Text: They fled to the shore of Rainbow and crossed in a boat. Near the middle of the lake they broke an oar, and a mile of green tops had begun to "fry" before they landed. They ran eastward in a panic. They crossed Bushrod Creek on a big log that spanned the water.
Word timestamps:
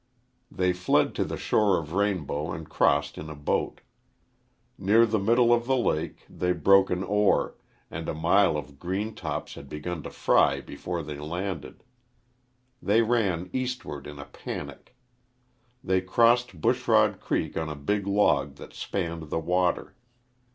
They 0.49 0.73
fled 0.73 1.13
to 1.13 1.23
the 1.23 1.37
shore 1.37 1.77
of 1.77 1.93
Rainbow 1.93 2.51
and 2.53 2.67
crossed 2.67 3.19
in 3.19 3.29
a 3.29 3.35
boat. 3.35 3.81
Near 4.79 5.05
the 5.05 5.19
middle 5.19 5.53
of 5.53 5.67
the 5.67 5.77
lake 5.77 6.25
they 6.27 6.53
broke 6.53 6.89
an 6.89 7.03
oar, 7.03 7.53
and 7.91 8.09
a 8.09 8.15
mile 8.15 8.57
of 8.57 8.79
green 8.79 9.13
tops 9.13 9.53
had 9.53 9.69
begun 9.69 10.01
to 10.01 10.09
"fry" 10.09 10.59
before 10.59 11.03
they 11.03 11.19
landed. 11.19 11.83
They 12.81 13.03
ran 13.03 13.51
eastward 13.53 14.07
in 14.07 14.17
a 14.17 14.25
panic. 14.25 14.95
They 15.83 16.01
crossed 16.01 16.59
Bushrod 16.59 17.19
Creek 17.19 17.55
on 17.55 17.69
a 17.69 17.75
big 17.75 18.07
log 18.07 18.55
that 18.55 18.73
spanned 18.73 19.29
the 19.29 19.37
water. 19.37 19.95